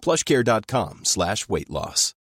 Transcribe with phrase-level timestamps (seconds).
[0.00, 2.14] plushcare.com slash weight loss.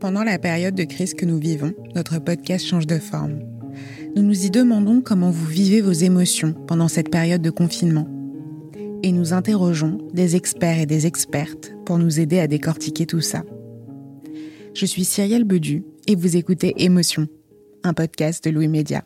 [0.00, 3.40] Pendant la période de crise que nous vivons, notre podcast change de forme.
[4.16, 8.08] Nous nous y demandons comment vous vivez vos émotions pendant cette période de confinement.
[9.02, 13.44] Et nous interrogeons des experts et des expertes pour nous aider à décortiquer tout ça.
[14.72, 17.28] Je suis Cyrielle Bedu et vous écoutez Émotion,
[17.84, 19.04] un podcast de Louis Média.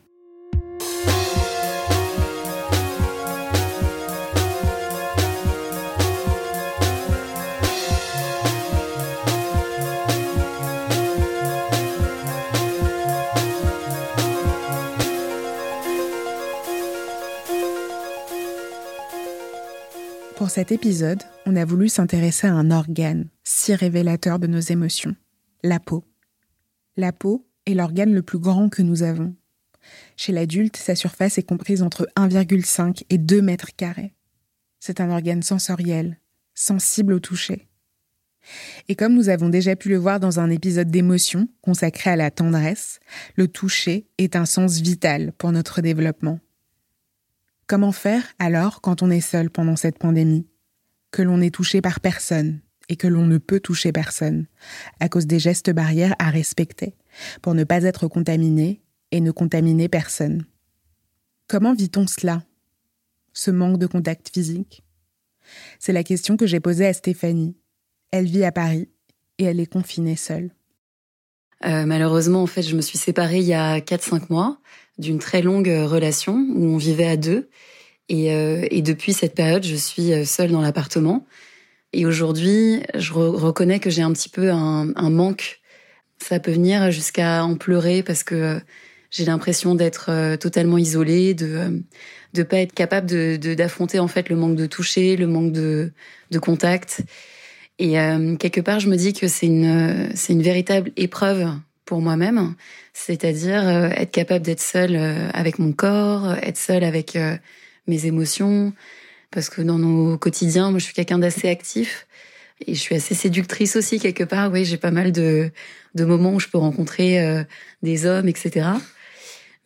[20.37, 25.17] Pour cet épisode, on a voulu s'intéresser à un organe si révélateur de nos émotions,
[25.63, 26.05] la peau.
[26.97, 29.35] La peau est l'organe le plus grand que nous avons.
[30.17, 34.15] Chez l'adulte, sa surface est comprise entre 1,5 et 2 mètres carrés.
[34.81, 36.19] C'est un organe sensoriel,
[36.55, 37.69] sensible au toucher.
[38.89, 42.31] Et comme nous avons déjà pu le voir dans un épisode d'émotion consacré à la
[42.31, 43.01] tendresse,
[43.37, 46.41] le toucher est un sens vital pour notre développement.
[47.67, 50.47] Comment faire alors quand on est seul pendant cette pandémie?
[51.11, 52.61] Que l'on est touché par personne
[52.91, 54.47] et que l'on ne peut toucher personne
[55.01, 56.95] à cause des gestes barrières à respecter
[57.43, 60.45] pour ne pas être contaminé et ne contaminer personne.
[61.49, 62.43] Comment vit-on cela
[63.33, 64.83] Ce manque de contact physique?
[65.79, 67.57] C'est la question que j'ai posée à Stéphanie.
[68.11, 68.89] Elle vit à Paris
[69.39, 70.51] et elle est confinée seule.
[71.65, 74.59] Euh, malheureusement, en fait, je me suis séparée il y a 4-5 mois
[74.99, 77.49] d'une très longue euh, relation où on vivait à deux.
[78.09, 81.27] Et, euh, depuis cette période, je suis seule dans l'appartement.
[81.93, 85.61] Et aujourd'hui, je reconnais que j'ai un petit peu un, manque.
[86.19, 88.61] Ça peut venir jusqu'à en pleurer parce que
[89.11, 91.83] j'ai l'impression d'être totalement isolée, de
[92.33, 95.93] de pas être capable de d'affronter en fait le manque de toucher, le manque de
[96.31, 97.03] de contact.
[97.79, 101.49] Et euh, quelque part, je me dis que c'est une c'est une véritable épreuve
[101.85, 102.55] pour moi-même,
[102.93, 107.37] c'est-à-dire euh, être capable d'être seule euh, avec mon corps, être seule avec euh,
[107.87, 108.73] mes émotions,
[109.31, 112.07] parce que dans nos quotidiens, moi je suis quelqu'un d'assez actif
[112.61, 114.51] et je suis assez séductrice aussi quelque part.
[114.53, 115.51] Oui, j'ai pas mal de,
[115.95, 117.45] de moments où je peux rencontrer
[117.83, 118.69] des hommes, etc.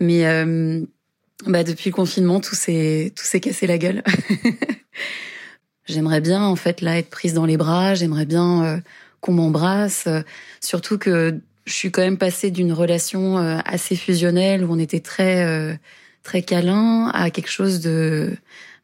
[0.00, 0.22] Mais
[1.47, 4.03] bah, depuis le confinement, tout s'est tout s'est cassé la gueule.
[5.87, 7.94] j'aimerais bien en fait là être prise dans les bras.
[7.94, 8.82] J'aimerais bien
[9.20, 10.09] qu'on m'embrasse,
[10.60, 15.00] surtout que je suis quand même passée d'une relation euh, assez fusionnelle où on était
[15.00, 15.75] très euh,
[16.22, 18.37] très câlin à quelque chose de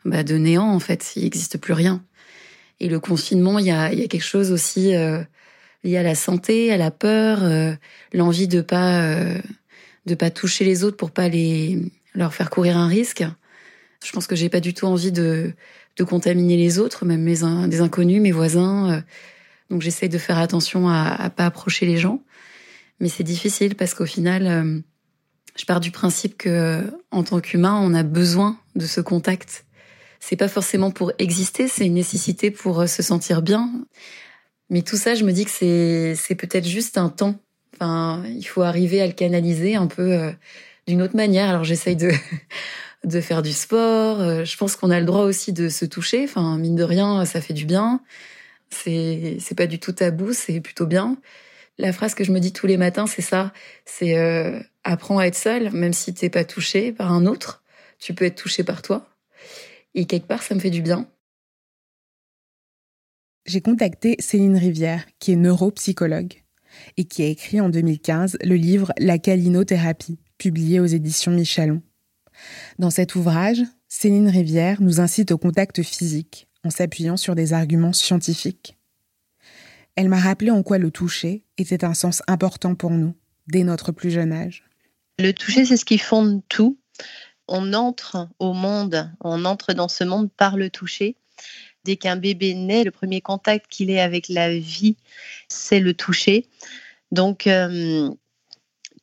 [0.05, 1.13] bah, de néant en fait.
[1.17, 2.05] Il n'existe plus rien.
[2.85, 5.23] Et le confinement, il y a, quelque chose aussi euh,
[5.85, 7.41] lié à la santé, à la peur,
[8.13, 9.15] l'envie de pas
[10.07, 11.81] de pas toucher les autres pour pas les
[12.15, 13.25] leur faire courir un risque.
[14.05, 15.53] Je pense que j'ai pas du tout envie de
[15.97, 19.03] de contaminer les autres, même des inconnus, mes voisins.
[19.71, 22.21] donc j'essaye de faire attention à, à pas approcher les gens.
[23.01, 24.81] Mais c'est difficile parce qu'au final, euh,
[25.57, 29.65] je pars du principe que en tant qu'humain, on a besoin de ce contact.
[30.27, 33.71] C'est pas forcément pour exister, c'est une nécessité pour euh, se sentir bien.
[34.71, 35.51] Mais tout ça, je me dis que
[36.17, 37.35] c'est peut-être juste un temps.
[37.75, 40.33] Enfin, il faut arriver à le canaliser un peu euh,
[40.87, 41.51] d'une autre manière.
[41.51, 42.11] Alors j'essaye de
[43.21, 44.47] faire du sport.
[44.47, 46.25] Je pense qu'on a le droit aussi de se toucher.
[46.25, 48.01] Enfin, mine de rien, ça fait du bien.
[48.71, 51.19] C'est c'est pas du tout tabou, c'est plutôt bien.
[51.77, 53.53] La phrase que je me dis tous les matins, c'est ça.
[53.85, 57.63] C'est euh, apprends à être seul, même si t'es pas touché par un autre.
[57.99, 59.07] Tu peux être touché par toi.
[59.95, 61.09] Et quelque part, ça me fait du bien.
[63.47, 66.43] J'ai contacté Céline Rivière, qui est neuropsychologue
[66.97, 71.83] et qui a écrit en 2015 le livre La calinothérapie, publié aux éditions Michalon.
[72.79, 77.93] Dans cet ouvrage, Céline Rivière nous incite au contact physique en s'appuyant sur des arguments
[77.93, 78.77] scientifiques.
[79.97, 83.15] Elle m'a rappelé en quoi le toucher était un sens important pour nous,
[83.47, 84.65] dès notre plus jeune âge.
[85.19, 86.79] Le toucher, c'est ce qui fonde tout.
[87.49, 91.17] On entre au monde, on entre dans ce monde par le toucher.
[91.85, 94.97] Dès qu'un bébé naît, le premier contact qu'il ait avec la vie,
[95.49, 96.49] c'est le toucher.
[97.13, 98.11] Donc, euh,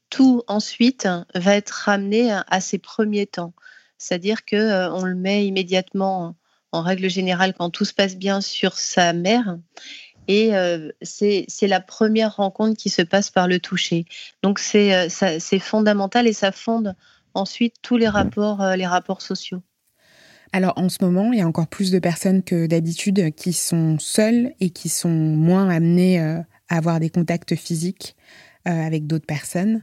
[0.10, 3.54] tout ensuite va être ramené à ses premiers temps.
[3.98, 6.36] C'est-à-dire qu'on euh, le met immédiatement,
[6.72, 9.58] en règle générale, quand tout se passe bien, sur sa mère.
[10.28, 14.06] Et euh, c'est la première rencontre qui se passe par le toucher.
[14.42, 16.96] Donc c'est fondamental et ça fonde
[17.34, 19.62] ensuite tous les rapports, les rapports sociaux.
[20.54, 23.98] Alors en ce moment, il y a encore plus de personnes que d'habitude qui sont
[24.00, 28.16] seules et qui sont moins amenées à avoir des contacts physiques
[28.66, 29.82] avec d'autres personnes.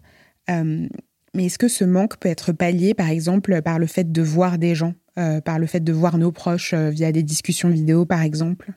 [0.51, 0.89] Euh,
[1.35, 4.59] mais est-ce que ce manque peut être pallié, par exemple, par le fait de voir
[4.59, 8.07] des gens, euh, par le fait de voir nos proches euh, via des discussions vidéo,
[8.07, 8.73] par exemple?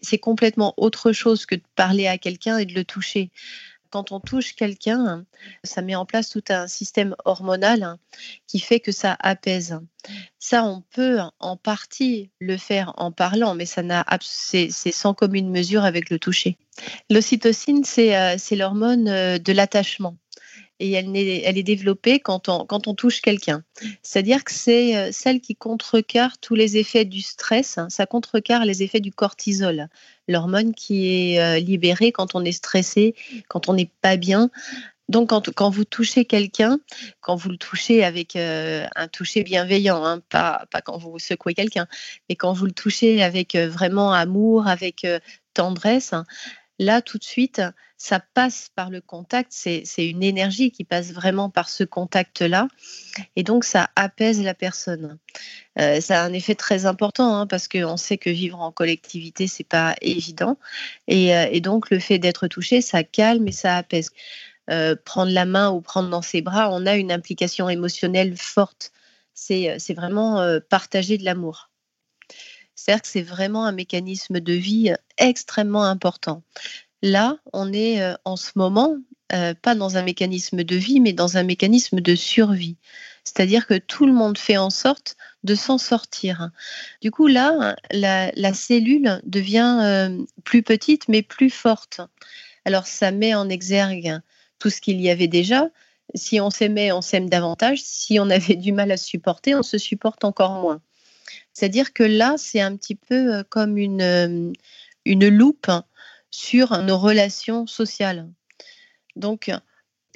[0.00, 3.30] C'est complètement autre chose que de parler à quelqu'un et de le toucher
[3.90, 5.24] quand on touche quelqu'un,
[5.64, 7.96] ça met en place tout un système hormonal
[8.46, 9.78] qui fait que ça apaise.
[10.38, 15.50] Ça, on peut en partie le faire en parlant, mais ça n'a c'est sans commune
[15.50, 16.56] mesure avec le toucher.
[17.10, 19.04] L'ocytocine, c'est l'hormone
[19.38, 20.16] de l'attachement
[20.78, 23.64] et elle est, elle est développée quand on, quand on touche quelqu'un.
[24.02, 27.88] C'est-à-dire que c'est euh, celle qui contrecarre tous les effets du stress, hein.
[27.88, 29.88] ça contrecarre les effets du cortisol,
[30.28, 33.14] l'hormone qui est euh, libérée quand on est stressé,
[33.48, 34.50] quand on n'est pas bien.
[35.08, 36.80] Donc, quand, quand, vous touchez quelqu'un,
[37.20, 41.54] quand vous le touchez avec euh, un toucher bienveillant, hein, pas, pas quand vous secouez
[41.54, 41.86] quelqu'un,
[42.28, 45.06] mais quand vous le touchez avec vraiment amour, avec
[45.54, 46.12] tendresse,
[46.78, 47.62] là, tout de suite,
[47.96, 52.68] ça passe par le contact, c'est une énergie qui passe vraiment par ce contact-là,
[53.36, 55.18] et donc ça apaise la personne.
[55.78, 59.46] Euh, ça a un effet très important hein, parce qu'on sait que vivre en collectivité,
[59.46, 60.58] c'est pas évident,
[61.10, 64.10] euh, et, donc le fait d'être touché, ça calme et ça apaise.
[64.68, 68.92] Euh, prendre la main ou prendre dans ses bras, on a une implication émotionnelle forte.
[69.32, 71.70] C'est vraiment partager de l'amour.
[72.76, 76.42] C'est-à-dire que c'est vraiment un mécanisme de vie extrêmement important.
[77.02, 78.96] Là, on est euh, en ce moment
[79.32, 82.76] euh, pas dans un mécanisme de vie, mais dans un mécanisme de survie.
[83.24, 86.50] C'est-à-dire que tout le monde fait en sorte de s'en sortir.
[87.02, 92.00] Du coup, là, la, cellule devient euh, plus petite, mais plus forte.
[92.64, 94.20] Alors, ça met en exergue
[94.60, 95.68] tout ce qu'il y avait déjà.
[96.14, 97.80] Si on s'aimait, on s'aime davantage.
[97.82, 100.80] Si on avait du mal à supporter, on se supporte encore moins.
[101.52, 104.52] C'est-à-dire que là, c'est un petit peu comme une,
[105.04, 105.70] une loupe
[106.30, 108.28] sur nos relations sociales.
[109.16, 109.50] Donc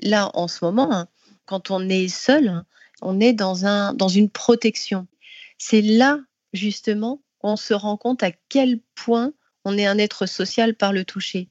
[0.02, 1.06] là, en ce moment,
[1.46, 2.62] quand on est seul,
[3.02, 5.06] on est dans, dans une protection.
[5.58, 6.20] C'est là,
[6.52, 9.32] justement, qu'on se rend compte à quel point
[9.64, 11.48] on est un être social par le toucher.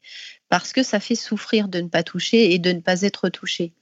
[0.49, 3.73] Parce que ça fait souffrir de ne pas toucher et de ne pas être touché.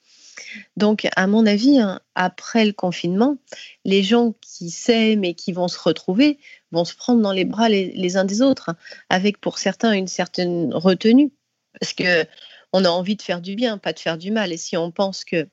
[0.76, 3.38] Donc, à mon avis, hein, après le confinement,
[3.86, 6.40] les gens qui s'aiment et qui vont se retrouver
[6.72, 8.76] vont se prendre dans les bras les, uns des autres,
[9.10, 11.32] avec pour certains une certaine retenue,
[11.80, 12.26] parce que
[12.74, 14.52] on a envie de faire du bien, pas de faire du mal.
[14.52, 15.48] Et si on pense que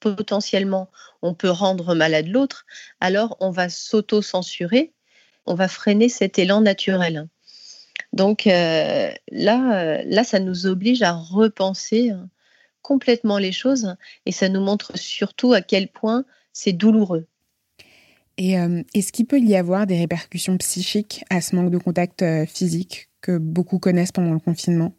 [0.00, 0.90] potentiellement
[1.22, 2.64] on peut rendre malade l'autre,
[3.00, 4.92] alors on va s'auto-censurer,
[5.46, 7.28] on va freiner cet élan naturel.
[8.12, 12.28] Donc euh, là, euh, là, ça nous oblige à repenser hein,
[12.88, 17.26] complètement les choses et ça nous montre surtout à quel point c'est douloureux.
[18.38, 22.22] Et euh, est-ce qu'il peut y avoir des répercussions psychiques à ce manque de contact
[22.22, 24.94] euh, physique que beaucoup connaissent pendant le confinement?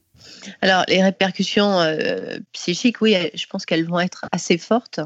[0.61, 4.99] Alors, les répercussions euh, psychiques, oui, je pense qu'elles vont être assez fortes.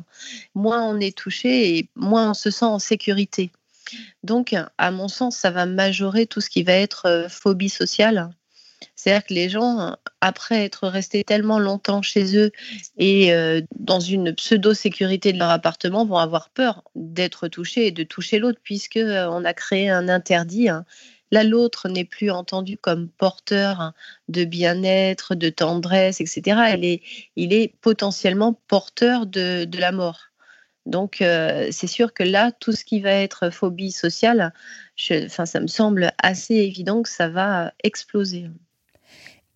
[0.54, 3.52] Moins on est touché et moins on se sent en sécurité.
[4.24, 8.30] Donc, à mon sens, ça va majorer tout ce qui va être phobie sociale
[9.04, 12.54] c'est-à-dire que les gens, après être restés tellement longtemps chez eux
[12.98, 18.04] et euh, dans une pseudo-sécurité de leur appartement, vont avoir peur d'être touchés et de
[18.04, 20.70] toucher l'autre, puisque euh, a créé un interdit.
[20.70, 20.86] Hein.
[21.32, 23.92] Là, l'autre n'est plus entendu comme porteur
[24.30, 27.02] de bien-être, de tendresse, etc.
[27.36, 30.30] Il est, potentiellement porteur de, la mort.
[30.86, 34.54] Donc, euh, c'est sûr que là, tout ce qui va être phobie sociale,
[34.96, 38.48] ça me semble assez évident que ça va exploser.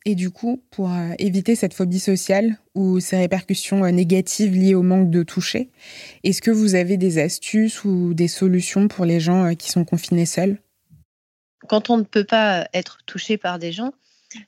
[0.10, 4.74] Et du coup, pour euh, éviter cette phobie sociale ou ces répercussions euh, négatives liées
[4.74, 5.70] au manque de toucher,
[6.24, 9.84] est-ce que vous avez des astuces ou des solutions pour les gens euh, qui sont
[9.84, 10.62] confinés seuls?
[11.68, 13.92] Quand on ne peut pas être touché par des gens,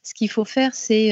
[0.01, 1.12] ce qu'il faut faire, c'est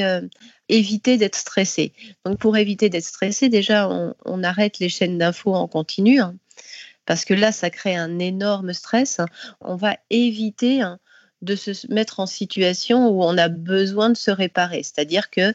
[0.70, 1.92] éviter d'être stressé.
[2.24, 3.86] Donc pour éviter d'être stressé, déjà,
[4.24, 6.36] on, arrête les chaînes d'infos en continu, hein,
[7.04, 9.20] parce que là, ça crée un énorme stress.
[9.60, 10.98] On va éviter hein,
[11.42, 14.82] de se mettre en situation où on a besoin de se réparer.
[14.82, 15.52] C'est-à-dire que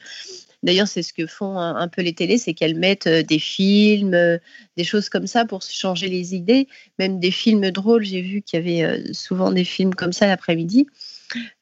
[0.62, 4.40] D'ailleurs, c'est ce que font un, peu les télés, c'est qu'elles mettent des films,
[4.78, 8.06] des choses comme ça pour changer les idées, même des films drôles.
[8.06, 10.88] J'ai vu qu'il y avait souvent des films comme ça l'après-midi.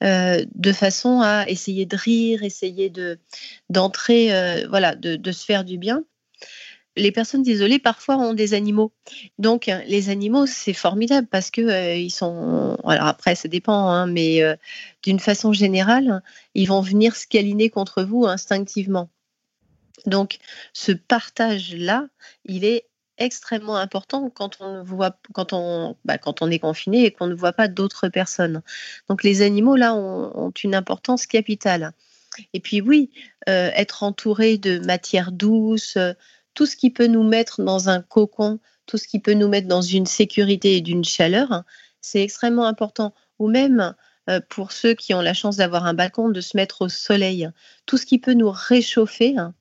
[0.04, 3.18] Euh, de façon à essayer de rire, essayer de
[3.70, 6.04] d'entrer, euh, voilà, de, se faire du bien.
[6.98, 8.92] Les personnes isolées parfois ont des animaux,
[9.38, 13.88] donc hein, les animaux c'est formidable parce que euh, ils sont, alors après ça dépend,
[13.88, 14.42] hein, mais
[15.02, 16.22] d'une façon générale,
[16.54, 17.28] ils vont venir se
[17.70, 19.10] contre vous instinctivement.
[20.06, 20.40] Donc
[20.74, 22.08] ce partage là,
[22.46, 27.12] il est extrêmement important quand on voit, quand on, bah, quand on est confiné et
[27.12, 28.62] qu'on ne voit pas d'autres personnes.
[29.08, 31.94] Donc les animaux là ont, une importance capitale.
[32.54, 33.12] Et puis oui,
[33.50, 36.14] euh, être entouré de matière douce, euh,
[36.54, 39.68] tout ce qui peut nous mettre dans un cocon, tout ce qui peut nous mettre
[39.68, 41.66] dans une sécurité et d'une chaleur, hein,
[42.02, 43.14] c'est extrêmement important.
[43.40, 43.96] Ou même
[44.30, 47.50] euh, pour ceux qui ont la chance d'avoir un balcon, de se mettre au soleil.
[47.86, 49.54] Tout ce qui peut nous réchauffer, hein,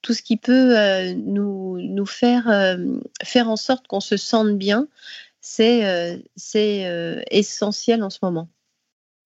[0.00, 2.76] tout ce qui peut euh, nous, faire, euh,
[3.22, 4.88] faire en sorte qu'on se sente bien,
[5.40, 6.22] c'est
[7.30, 8.48] essentiel en ce moment.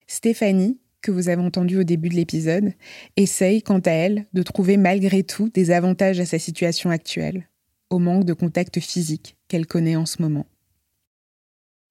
[0.07, 2.73] Stéphanie, que vous avez entendue au début de l'épisode,
[3.15, 7.47] essaye, quant à elle, de trouver malgré tout des avantages à sa situation actuelle,
[7.89, 10.47] au manque de contact physique qu'elle connaît en ce moment.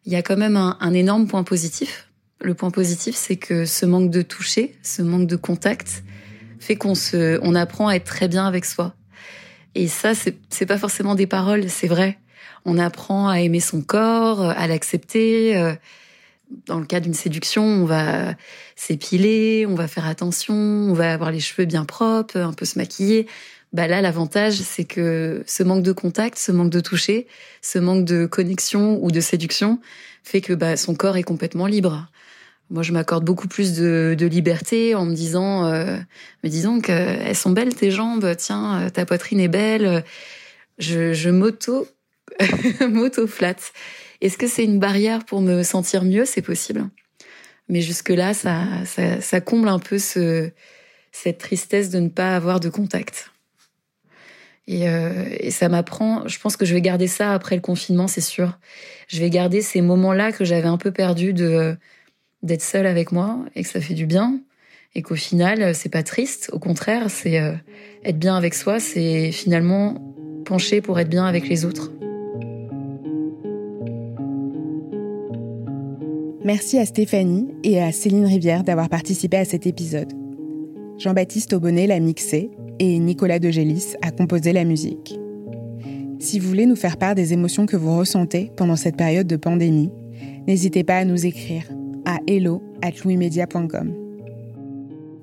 [0.05, 2.11] Il y a quand même un, énorme point positif.
[2.43, 6.05] Le point positif, c'est que ce manque de toucher, ce manque de contact,
[6.61, 8.95] fait qu'on se, on apprend à être très bien avec soi.
[9.75, 12.19] Et ça, c'est pas forcément des paroles, c'est vrai.
[12.67, 15.57] On apprend à aimer son corps, à l'accepter.
[15.57, 15.75] Euh,
[16.67, 18.35] dans le cas d'une séduction, on va
[18.77, 22.79] s'épiler, on va faire attention, on va avoir les cheveux bien propres, un peu se
[22.79, 23.27] maquiller.
[23.73, 27.27] Bah là, l'avantage, c'est que ce manque de contact, ce manque de toucher,
[27.63, 29.81] ce manque de connexion ou de séduction
[30.23, 32.09] fait que bah, son corps est complètement libre.
[32.71, 35.97] Moi, je m'accorde beaucoup plus de, liberté en me disant, euh,
[36.43, 40.05] me disant qu'elles sont belles tes jambes, tiens, euh, ta poitrine est belle.
[40.79, 41.87] Je, je m'auto,
[42.89, 43.73] m'auto flatte.
[44.21, 46.25] Est-ce que c'est une barrière pour me sentir mieux?
[46.25, 46.89] C'est possible.
[47.69, 48.65] Mais jusque là, ça,
[49.21, 50.51] ça, comble un peu ce,
[51.13, 53.33] cette tristesse de ne pas avoir de contact.
[54.69, 56.27] Et, euh, et ça m'apprend.
[56.29, 58.59] Je pense que je vais garder ça après le confinement, c'est sûr.
[59.09, 61.77] Je vais garder ces moments-là que j'avais un peu perdus de
[62.43, 64.39] d'être seule avec moi et que ça fait du bien
[64.95, 67.53] et qu'au final c'est pas triste, au contraire, c'est euh,
[68.05, 71.91] être bien avec soi, c'est finalement pencher pour être bien avec les autres.
[76.47, 80.13] Merci à Stéphanie et à Céline Rivière d'avoir participé à cet épisode.
[80.97, 85.19] Jean-Baptiste Aubonnet l'a mixé et Nicolas Degélis a composé la musique.
[86.21, 89.35] Si vous voulez nous faire part des émotions que vous ressentez pendant cette période de
[89.35, 89.91] pandémie,
[90.47, 91.65] n'hésitez pas à nous écrire
[92.05, 93.93] à hello@louismedia.com.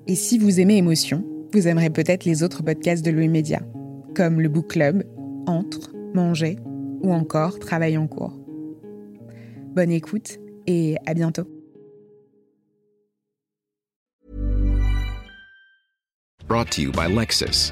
[0.07, 3.61] Et si vous aimez Émotion, vous aimerez peut-être les autres podcasts de Louis Média,
[4.13, 5.05] comme le Book Club,
[5.47, 6.57] Entre, Manger
[7.01, 8.37] ou encore Travail en cours.
[9.73, 11.47] Bonne écoute et à bientôt.
[16.47, 17.71] Brought to you by Lexus.